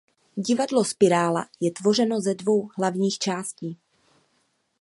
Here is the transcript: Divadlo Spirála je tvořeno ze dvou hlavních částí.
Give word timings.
Divadlo 0.37 0.83
Spirála 0.85 1.45
je 1.59 1.71
tvořeno 1.71 2.21
ze 2.21 2.33
dvou 2.35 2.69
hlavních 2.77 3.17
částí. 3.17 3.77